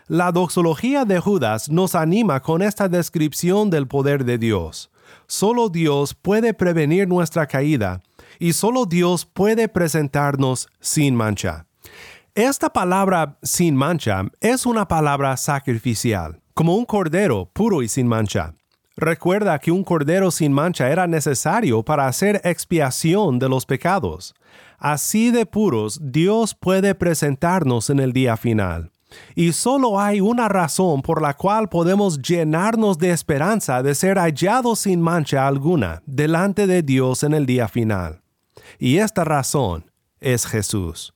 La 0.09 0.31
doxología 0.31 1.05
de 1.05 1.19
Judas 1.19 1.69
nos 1.69 1.93
anima 1.93 2.39
con 2.39 2.63
esta 2.63 2.89
descripción 2.89 3.69
del 3.69 3.87
poder 3.87 4.25
de 4.25 4.39
Dios. 4.39 4.89
Solo 5.27 5.69
Dios 5.69 6.15
puede 6.15 6.55
prevenir 6.55 7.07
nuestra 7.07 7.45
caída 7.45 8.01
y 8.39 8.53
solo 8.53 8.87
Dios 8.87 9.27
puede 9.27 9.67
presentarnos 9.67 10.67
sin 10.79 11.13
mancha. 11.13 11.67
Esta 12.33 12.73
palabra 12.73 13.37
sin 13.43 13.75
mancha 13.75 14.23
es 14.41 14.65
una 14.65 14.87
palabra 14.87 15.37
sacrificial, 15.37 16.41
como 16.55 16.75
un 16.75 16.85
cordero 16.85 17.47
puro 17.53 17.83
y 17.83 17.87
sin 17.87 18.07
mancha. 18.07 18.55
Recuerda 18.97 19.59
que 19.59 19.71
un 19.71 19.83
cordero 19.83 20.31
sin 20.31 20.51
mancha 20.51 20.89
era 20.89 21.05
necesario 21.05 21.83
para 21.83 22.07
hacer 22.07 22.41
expiación 22.43 23.37
de 23.37 23.47
los 23.47 23.67
pecados. 23.67 24.33
Así 24.79 25.29
de 25.29 25.45
puros 25.45 25.99
Dios 26.01 26.55
puede 26.55 26.95
presentarnos 26.95 27.91
en 27.91 27.99
el 27.99 28.11
día 28.11 28.37
final. 28.37 28.89
Y 29.35 29.53
solo 29.53 29.99
hay 29.99 30.21
una 30.21 30.47
razón 30.47 31.01
por 31.01 31.21
la 31.21 31.35
cual 31.35 31.69
podemos 31.69 32.21
llenarnos 32.21 32.97
de 32.97 33.11
esperanza 33.11 33.81
de 33.81 33.95
ser 33.95 34.17
hallados 34.17 34.79
sin 34.79 35.01
mancha 35.01 35.47
alguna 35.47 36.01
delante 36.05 36.67
de 36.67 36.83
Dios 36.83 37.23
en 37.23 37.33
el 37.33 37.45
día 37.45 37.67
final. 37.67 38.21
Y 38.77 38.97
esta 38.97 39.23
razón 39.23 39.91
es 40.19 40.45
Jesús. 40.45 41.13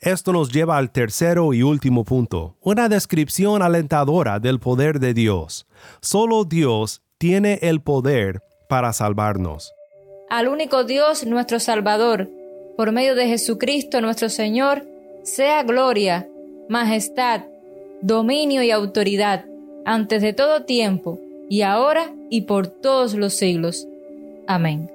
Esto 0.00 0.32
nos 0.32 0.50
lleva 0.50 0.78
al 0.78 0.90
tercero 0.90 1.54
y 1.54 1.62
último 1.62 2.04
punto, 2.04 2.56
una 2.60 2.88
descripción 2.88 3.62
alentadora 3.62 4.40
del 4.40 4.58
poder 4.58 4.98
de 4.98 5.14
Dios. 5.14 5.66
Solo 6.00 6.44
Dios 6.44 7.02
tiene 7.18 7.60
el 7.62 7.80
poder 7.80 8.42
para 8.68 8.92
salvarnos. 8.92 9.72
Al 10.28 10.48
único 10.48 10.82
Dios, 10.82 11.24
nuestro 11.24 11.60
Salvador, 11.60 12.28
por 12.76 12.90
medio 12.90 13.14
de 13.14 13.28
Jesucristo 13.28 14.00
nuestro 14.00 14.28
Señor, 14.28 14.84
sea 15.22 15.62
gloria 15.62 16.26
majestad, 16.72 17.42
dominio 18.00 18.62
y 18.62 18.70
autoridad, 18.70 19.44
antes 19.84 20.22
de 20.22 20.32
todo 20.32 20.64
tiempo, 20.64 21.20
y 21.50 21.60
ahora 21.60 22.14
y 22.30 22.40
por 22.42 22.66
todos 22.66 23.12
los 23.12 23.34
siglos. 23.34 23.86
Amén. 24.46 24.90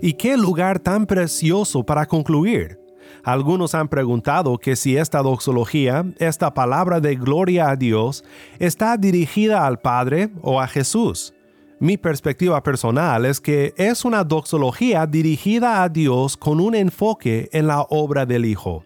¿Y 0.00 0.14
qué 0.14 0.38
lugar 0.38 0.78
tan 0.78 1.04
precioso 1.04 1.84
para 1.84 2.06
concluir? 2.06 2.80
Algunos 3.22 3.74
han 3.74 3.88
preguntado 3.88 4.56
que 4.56 4.76
si 4.76 4.96
esta 4.96 5.20
doxología, 5.20 6.06
esta 6.18 6.54
palabra 6.54 7.00
de 7.00 7.16
gloria 7.16 7.68
a 7.68 7.76
Dios, 7.76 8.24
está 8.58 8.96
dirigida 8.96 9.66
al 9.66 9.80
Padre 9.80 10.30
o 10.40 10.58
a 10.58 10.66
Jesús. 10.66 11.34
Mi 11.80 11.98
perspectiva 11.98 12.62
personal 12.62 13.26
es 13.26 13.42
que 13.42 13.74
es 13.76 14.06
una 14.06 14.24
doxología 14.24 15.06
dirigida 15.06 15.82
a 15.82 15.90
Dios 15.90 16.38
con 16.38 16.60
un 16.60 16.74
enfoque 16.74 17.50
en 17.52 17.66
la 17.66 17.82
obra 17.82 18.24
del 18.24 18.46
Hijo 18.46 18.84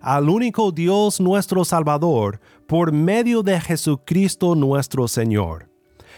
al 0.00 0.28
único 0.28 0.72
Dios 0.72 1.20
nuestro 1.20 1.64
Salvador 1.64 2.40
por 2.66 2.92
medio 2.92 3.42
de 3.42 3.60
Jesucristo 3.60 4.54
nuestro 4.54 5.08
Señor. 5.08 5.68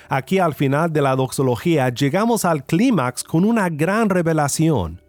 Aquí 0.09 0.39
al 0.39 0.55
final 0.55 0.93
de 0.93 1.03
la 1.03 1.17
doxología 1.17 1.89
llegamos 1.89 2.45
al 2.45 2.65
clímax 2.65 3.25
con 3.25 3.45
una 3.45 3.69
gran 3.69 4.09
revelación 4.09 5.01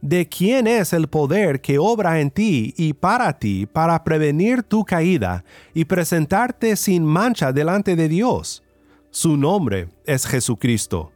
de 0.00 0.28
quién 0.28 0.66
es 0.66 0.92
el 0.92 1.08
poder 1.08 1.60
que 1.60 1.78
obra 1.78 2.20
en 2.20 2.30
ti 2.30 2.74
y 2.76 2.92
para 2.92 3.38
ti 3.38 3.66
para 3.66 4.02
prevenir 4.04 4.62
tu 4.62 4.84
caída 4.84 5.44
y 5.74 5.84
presentarte 5.84 6.76
sin 6.76 7.04
mancha 7.04 7.52
delante 7.52 7.96
de 7.96 8.08
Dios. 8.08 8.62
Su 9.10 9.36
nombre 9.36 9.88
es 10.04 10.26
Jesucristo. 10.26 11.12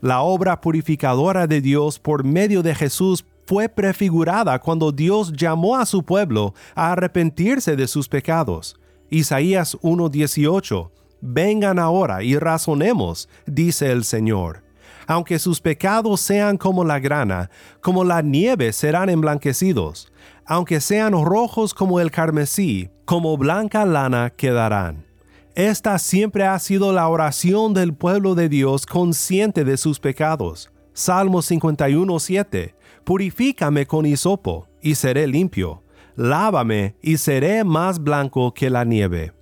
La 0.00 0.20
obra 0.20 0.60
purificadora 0.60 1.46
de 1.46 1.60
Dios 1.60 1.98
por 1.98 2.24
medio 2.24 2.62
de 2.62 2.74
Jesús 2.74 3.24
fue 3.48 3.70
prefigurada 3.70 4.58
cuando 4.58 4.92
Dios 4.92 5.32
llamó 5.32 5.76
a 5.76 5.86
su 5.86 6.02
pueblo 6.02 6.52
a 6.74 6.92
arrepentirse 6.92 7.76
de 7.76 7.88
sus 7.88 8.06
pecados. 8.06 8.78
Isaías 9.08 9.74
1:18 9.80 10.90
Vengan 11.22 11.78
ahora 11.78 12.22
y 12.22 12.36
razonemos, 12.36 13.26
dice 13.46 13.90
el 13.90 14.04
Señor. 14.04 14.64
Aunque 15.06 15.38
sus 15.38 15.62
pecados 15.62 16.20
sean 16.20 16.58
como 16.58 16.84
la 16.84 16.98
grana, 16.98 17.48
como 17.80 18.04
la 18.04 18.20
nieve 18.20 18.74
serán 18.74 19.08
emblanquecidos. 19.08 20.12
Aunque 20.44 20.82
sean 20.82 21.12
rojos 21.12 21.72
como 21.72 22.00
el 22.00 22.10
carmesí, 22.10 22.90
como 23.06 23.38
blanca 23.38 23.86
lana 23.86 24.28
quedarán. 24.28 25.06
Esta 25.54 25.98
siempre 25.98 26.44
ha 26.44 26.58
sido 26.58 26.92
la 26.92 27.08
oración 27.08 27.72
del 27.72 27.94
pueblo 27.94 28.34
de 28.34 28.50
Dios 28.50 28.84
consciente 28.84 29.64
de 29.64 29.78
sus 29.78 30.00
pecados. 30.00 30.70
Salmo 30.92 31.40
51:7 31.40 32.77
Purifícame 33.08 33.86
con 33.86 34.04
hisopo, 34.04 34.66
y 34.82 34.94
seré 34.94 35.26
limpio. 35.26 35.82
Lávame, 36.14 36.94
y 37.00 37.16
seré 37.16 37.64
más 37.64 37.98
blanco 37.98 38.52
que 38.52 38.68
la 38.68 38.84
nieve. 38.84 39.32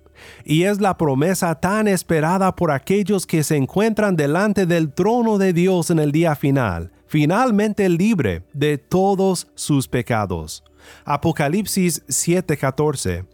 Y 0.45 0.63
es 0.63 0.79
la 0.79 0.95
promesa 0.95 1.53
tan 1.55 1.89
esperada 1.89 2.55
por 2.55 2.71
aquellos 2.71 3.27
que 3.27 3.43
se 3.43 3.57
encuentran 3.57 4.15
delante 4.15 4.65
del 4.65 4.93
trono 4.93 5.37
de 5.37 5.51
Dios 5.51 5.89
en 5.89 5.99
el 5.99 6.13
día 6.13 6.33
final, 6.35 6.93
finalmente 7.07 7.89
libre 7.89 8.45
de 8.53 8.77
todos 8.77 9.49
sus 9.55 9.89
pecados. 9.89 10.63
Apocalipsis 11.03 12.05
7:14. 12.07 13.25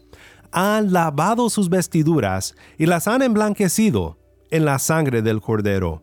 Han 0.51 0.91
lavado 0.91 1.47
sus 1.51 1.69
vestiduras 1.69 2.55
y 2.79 2.87
las 2.87 3.07
han 3.07 3.21
emblanquecido 3.21 4.17
en 4.49 4.65
la 4.65 4.79
sangre 4.79 5.21
del 5.21 5.41
Cordero. 5.41 6.01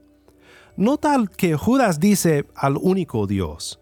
Nota 0.76 1.16
que 1.36 1.56
Judas 1.56 1.98
dice 1.98 2.46
al 2.54 2.76
único 2.76 3.26
Dios. 3.26 3.79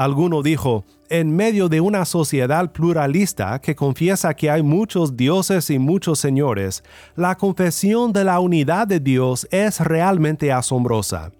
Alguno 0.00 0.42
dijo, 0.42 0.86
en 1.10 1.36
medio 1.36 1.68
de 1.68 1.82
una 1.82 2.06
sociedad 2.06 2.72
pluralista 2.72 3.60
que 3.60 3.76
confiesa 3.76 4.32
que 4.32 4.48
hay 4.48 4.62
muchos 4.62 5.14
dioses 5.14 5.68
y 5.68 5.78
muchos 5.78 6.18
señores, 6.18 6.82
la 7.16 7.36
confesión 7.36 8.10
de 8.14 8.24
la 8.24 8.40
unidad 8.40 8.86
de 8.86 8.98
Dios 8.98 9.46
es 9.50 9.78
realmente 9.78 10.52
asombrosa. 10.52 11.32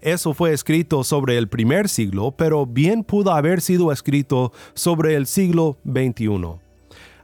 Eso 0.00 0.34
fue 0.34 0.52
escrito 0.52 1.04
sobre 1.04 1.38
el 1.38 1.48
primer 1.48 1.88
siglo, 1.88 2.32
pero 2.32 2.66
bien 2.66 3.04
pudo 3.04 3.30
haber 3.30 3.60
sido 3.60 3.92
escrito 3.92 4.50
sobre 4.74 5.14
el 5.14 5.28
siglo 5.28 5.78
XXI. 5.84 6.58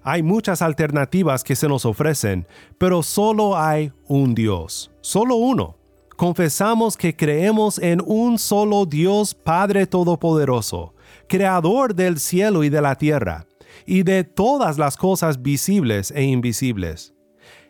Hay 0.04 0.22
muchas 0.22 0.62
alternativas 0.62 1.42
que 1.42 1.56
se 1.56 1.66
nos 1.66 1.84
ofrecen, 1.84 2.46
pero 2.78 3.02
solo 3.02 3.58
hay 3.58 3.90
un 4.06 4.36
Dios, 4.36 4.92
solo 5.00 5.34
uno 5.34 5.75
confesamos 6.16 6.96
que 6.96 7.14
creemos 7.14 7.78
en 7.78 8.02
un 8.04 8.38
solo 8.38 8.86
Dios 8.86 9.34
Padre 9.34 9.86
Todopoderoso, 9.86 10.94
Creador 11.28 11.94
del 11.94 12.18
cielo 12.18 12.64
y 12.64 12.70
de 12.70 12.80
la 12.80 12.96
tierra, 12.96 13.46
y 13.84 14.02
de 14.02 14.24
todas 14.24 14.78
las 14.78 14.96
cosas 14.96 15.42
visibles 15.42 16.10
e 16.10 16.22
invisibles. 16.22 17.12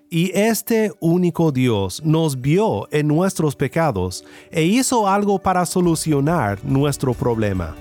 Y 0.08 0.30
este 0.38 0.92
único 1.00 1.50
Dios 1.50 2.00
nos 2.04 2.40
vio 2.40 2.86
en 2.92 3.08
nuestros 3.08 3.56
pecados 3.56 4.24
e 4.52 4.62
hizo 4.62 5.08
algo 5.08 5.40
para 5.40 5.66
solucionar 5.66 6.64
nuestro 6.64 7.12
problema. 7.12 7.74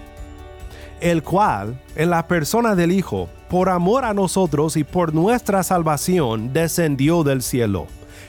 El 0.99 1.21
cual, 1.21 1.79
en 1.95 2.09
la 2.09 2.27
persona 2.27 2.73
del 2.73 2.91
Hijo, 2.91 3.29
por 3.47 3.69
amor 3.69 4.05
a 4.05 4.13
nosotros 4.13 4.75
y 4.75 4.83
por 4.83 5.13
nuestra 5.13 5.61
salvación, 5.61 6.51
descendió 6.51 7.23
del 7.23 7.43
cielo. 7.43 7.85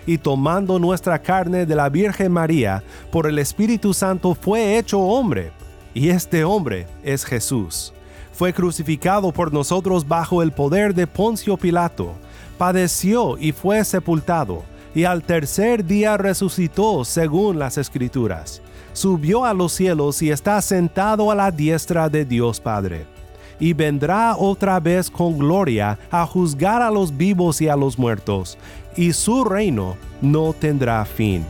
Y 0.06 0.18
tomando 0.18 0.78
nuestra 0.78 1.18
carne 1.20 1.66
de 1.66 1.74
la 1.74 1.88
Virgen 1.88 2.32
María, 2.32 2.82
por 3.10 3.26
el 3.26 3.38
Espíritu 3.38 3.92
Santo 3.92 4.34
fue 4.34 4.78
hecho 4.78 5.00
hombre. 5.00 5.52
Y 5.94 6.10
este 6.10 6.44
hombre 6.44 6.86
es 7.02 7.24
Jesús. 7.24 7.92
Fue 8.32 8.52
crucificado 8.52 9.32
por 9.32 9.52
nosotros 9.52 10.06
bajo 10.06 10.42
el 10.42 10.52
poder 10.52 10.94
de 10.94 11.06
Poncio 11.06 11.56
Pilato 11.56 12.14
padeció 12.56 13.36
y 13.38 13.52
fue 13.52 13.84
sepultado, 13.84 14.64
y 14.94 15.04
al 15.04 15.22
tercer 15.22 15.84
día 15.84 16.16
resucitó 16.16 17.04
según 17.04 17.58
las 17.58 17.78
escrituras. 17.78 18.62
Subió 18.92 19.44
a 19.44 19.52
los 19.52 19.72
cielos 19.72 20.22
y 20.22 20.30
está 20.30 20.60
sentado 20.62 21.30
a 21.30 21.34
la 21.34 21.50
diestra 21.50 22.08
de 22.08 22.24
Dios 22.24 22.60
Padre. 22.60 23.15
Y 23.58 23.72
vendrá 23.72 24.36
otra 24.36 24.80
vez 24.80 25.10
con 25.10 25.38
gloria 25.38 25.98
a 26.10 26.26
juzgar 26.26 26.82
a 26.82 26.90
los 26.90 27.16
vivos 27.16 27.60
y 27.60 27.68
a 27.68 27.76
los 27.76 27.98
muertos, 27.98 28.58
y 28.96 29.12
su 29.12 29.44
reino 29.44 29.96
no 30.20 30.52
tendrá 30.52 31.04
fin. 31.04 31.44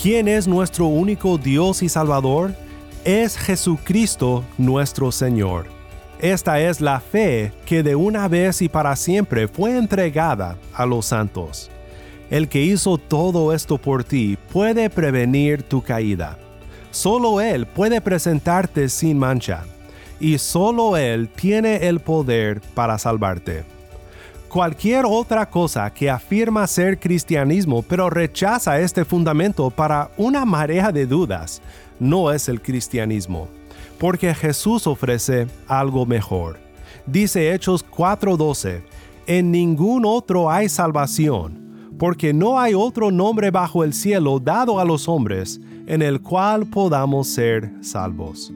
¿Quién 0.00 0.28
es 0.28 0.46
nuestro 0.46 0.86
único 0.86 1.38
Dios 1.38 1.82
y 1.82 1.88
Salvador? 1.88 2.54
Es 3.04 3.36
Jesucristo 3.36 4.44
nuestro 4.56 5.12
Señor 5.12 5.78
esta 6.20 6.60
es 6.60 6.80
la 6.80 6.98
fe 6.98 7.52
que 7.64 7.84
de 7.84 7.94
una 7.94 8.26
vez 8.26 8.60
y 8.60 8.68
para 8.68 8.96
siempre 8.96 9.46
fue 9.46 9.76
entregada 9.76 10.56
a 10.74 10.84
los 10.84 11.06
santos. 11.06 11.70
El 12.28 12.48
que 12.48 12.60
hizo 12.62 12.98
todo 12.98 13.54
esto 13.54 13.78
por 13.78 14.02
ti 14.02 14.36
puede 14.52 14.90
prevenir 14.90 15.62
tu 15.62 15.80
caída. 15.80 16.36
Solo 16.90 17.40
Él 17.40 17.66
puede 17.66 18.00
presentarte 18.00 18.88
sin 18.88 19.16
mancha, 19.16 19.64
y 20.20 20.38
solo 20.38 20.96
Él 20.96 21.28
tiene 21.28 21.88
el 21.88 22.00
poder 22.00 22.60
para 22.74 22.98
salvarte. 22.98 23.64
Cualquier 24.48 25.04
otra 25.06 25.48
cosa 25.48 25.92
que 25.92 26.08
afirma 26.08 26.66
ser 26.66 26.98
cristianismo 26.98 27.82
pero 27.82 28.08
rechaza 28.08 28.80
este 28.80 29.04
fundamento 29.04 29.70
para 29.70 30.10
una 30.16 30.44
marea 30.44 30.90
de 30.90 31.06
dudas, 31.06 31.60
no 32.00 32.32
es 32.32 32.48
el 32.48 32.62
cristianismo 32.62 33.48
porque 33.98 34.34
Jesús 34.34 34.86
ofrece 34.86 35.48
algo 35.66 36.06
mejor. 36.06 36.58
Dice 37.06 37.52
Hechos 37.52 37.84
4:12, 37.84 38.82
en 39.26 39.50
ningún 39.50 40.04
otro 40.06 40.50
hay 40.50 40.68
salvación, 40.68 41.90
porque 41.98 42.32
no 42.32 42.58
hay 42.58 42.74
otro 42.74 43.10
nombre 43.10 43.50
bajo 43.50 43.84
el 43.84 43.92
cielo 43.92 44.38
dado 44.38 44.78
a 44.78 44.84
los 44.84 45.08
hombres 45.08 45.60
en 45.86 46.02
el 46.02 46.20
cual 46.20 46.66
podamos 46.66 47.28
ser 47.28 47.70
salvos. 47.80 48.52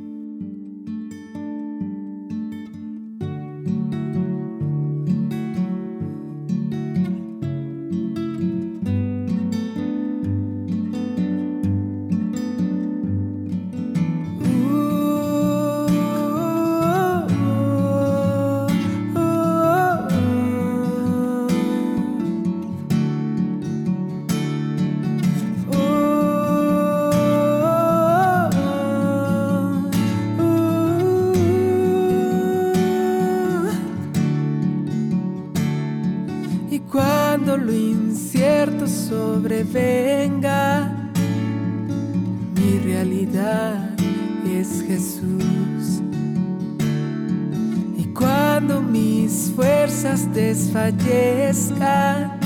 Fuerzas 50.73 50.95
desfallezcan, 50.97 52.41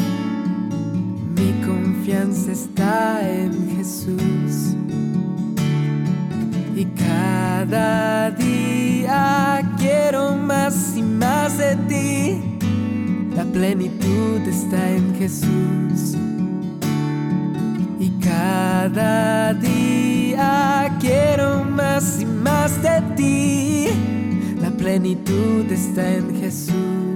mi 1.36 1.52
confianza 1.64 2.52
está 2.52 3.20
en 3.28 3.76
Jesús. 3.76 4.74
Y 6.74 6.84
cada 6.84 8.30
día 8.32 9.62
quiero 9.78 10.36
más 10.36 10.96
y 10.96 11.02
más 11.02 11.58
de 11.58 11.76
ti. 11.88 12.58
La 13.34 13.44
plenitud 13.44 14.40
está 14.46 14.90
en 14.90 15.14
Jesús. 15.16 16.16
Cada 18.22 19.54
día 19.54 20.94
quiero 21.00 21.64
más 21.64 22.20
y 22.20 22.26
más 22.26 22.82
de 22.82 23.00
ti. 23.16 23.86
La 24.60 24.70
plenitud 24.70 25.70
está 25.70 26.12
en 26.12 26.38
Jesús. 26.40 27.15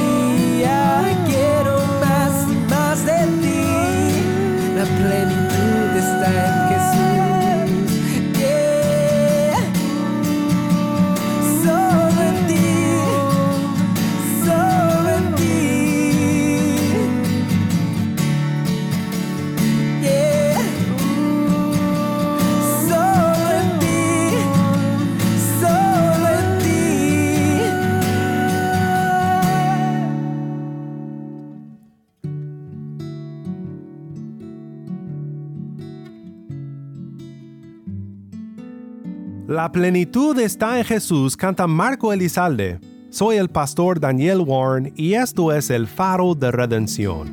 La 4.81 4.87
plenitud 4.87 5.95
está 5.95 6.27
en 6.27 6.45
Jesús. 6.45 6.60
La 39.51 39.69
plenitud 39.69 40.39
está 40.39 40.77
en 40.77 40.85
Jesús, 40.85 41.35
canta 41.35 41.67
Marco 41.67 42.13
Elizalde. 42.13 42.79
Soy 43.09 43.35
el 43.35 43.49
pastor 43.49 43.99
Daniel 43.99 44.45
Warren 44.47 44.93
y 44.95 45.15
esto 45.15 45.51
es 45.51 45.69
el 45.69 45.87
faro 45.87 46.35
de 46.35 46.51
redención. 46.51 47.27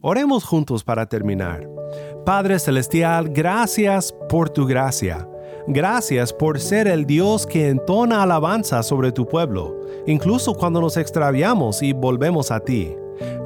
Oremos 0.00 0.44
juntos 0.44 0.84
para 0.84 1.06
terminar. 1.06 1.68
Padre 2.24 2.60
Celestial, 2.60 3.30
gracias 3.30 4.14
por 4.28 4.48
tu 4.48 4.64
gracia. 4.64 5.28
Gracias 5.66 6.32
por 6.32 6.60
ser 6.60 6.86
el 6.86 7.06
Dios 7.06 7.46
que 7.46 7.70
entona 7.70 8.22
alabanza 8.22 8.82
sobre 8.82 9.12
tu 9.12 9.26
pueblo, 9.26 9.80
incluso 10.06 10.54
cuando 10.54 10.80
nos 10.80 10.96
extraviamos 10.96 11.82
y 11.82 11.92
volvemos 11.92 12.50
a 12.50 12.60
ti. 12.60 12.94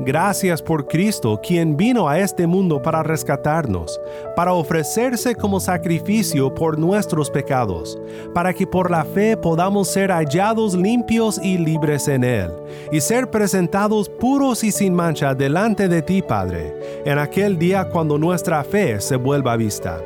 Gracias 0.01 0.63
por 0.63 0.87
Cristo, 0.87 1.41
quien 1.43 1.77
vino 1.77 2.09
a 2.09 2.19
este 2.19 2.47
mundo 2.47 2.81
para 2.81 3.03
rescatarnos, 3.03 4.01
para 4.37 4.53
ofrecerse 4.53 5.35
como 5.35 5.61
sacrificio 5.61 6.55
por 6.55 6.79
nuestros 6.79 7.31
pecados, 7.31 7.99
para 8.33 8.55
que 8.55 8.67
por 8.67 8.91
la 8.91 9.05
fe 9.05 9.37
podamos 9.37 9.89
ser 9.89 10.11
hallados 10.11 10.75
limpios 10.75 11.39
y 11.43 11.59
libres 11.59 12.09
en 12.09 12.25
Él, 12.25 12.51
y 12.93 13.01
ser 13.01 13.31
presentados 13.31 14.09
puros 14.09 14.65
y 14.65 14.73
sin 14.73 14.95
mancha 14.95 15.35
delante 15.35 15.89
de 15.89 16.03
ti, 16.03 16.23
Padre, 16.23 16.75
en 17.05 17.19
aquel 17.19 17.59
día 17.59 17.89
cuando 17.89 18.19
nuestra 18.19 18.65
fe 18.65 19.01
se 19.01 19.17
vuelva 19.17 19.57
vista. 19.57 20.01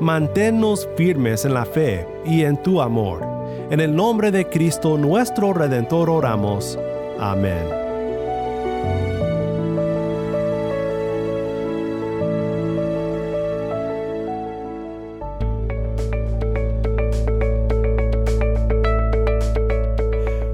Manténnos 0.00 0.88
firmes 0.96 1.44
en 1.44 1.54
la 1.54 1.64
fe 1.64 2.06
y 2.24 2.42
en 2.42 2.60
tu 2.62 2.80
amor. 2.80 3.33
En 3.74 3.80
el 3.80 3.96
nombre 3.96 4.30
de 4.30 4.48
Cristo 4.48 4.96
nuestro 4.96 5.52
Redentor 5.52 6.08
oramos. 6.08 6.78
Amén. 7.18 7.58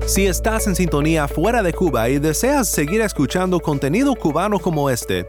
Si 0.06 0.26
estás 0.26 0.66
en 0.66 0.74
sintonía 0.74 1.28
fuera 1.28 1.62
de 1.62 1.74
Cuba 1.74 2.08
y 2.08 2.18
deseas 2.18 2.68
seguir 2.68 3.02
escuchando 3.02 3.60
contenido 3.60 4.14
cubano 4.14 4.58
como 4.58 4.88
este, 4.88 5.28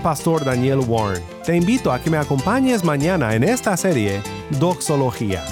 Pastor 0.00 0.44
Daniel 0.44 0.80
Warren. 0.80 1.22
Te 1.44 1.56
invito 1.56 1.92
a 1.92 2.00
que 2.00 2.10
me 2.10 2.16
acompañes 2.16 2.84
mañana 2.84 3.34
en 3.34 3.44
esta 3.44 3.76
serie 3.76 4.22
Doxología, 4.58 5.44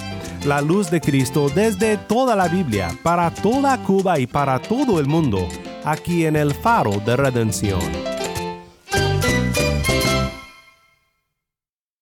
la 0.45 0.61
luz 0.61 0.91
de 0.91 1.01
Cristo 1.01 1.49
desde 1.55 1.97
toda 1.97 2.35
la 2.35 2.49
Biblia, 2.49 2.91
para 3.03 3.31
toda 3.31 3.79
Cuba 3.83 4.19
y 4.19 4.27
para 4.27 4.61
todo 4.61 4.99
el 4.99 5.07
mundo, 5.07 5.47
aquí 5.85 6.27
en 6.27 6.37
el 6.37 6.55
faro 6.55 7.01
de 7.05 7.17
redención. 7.17 8.08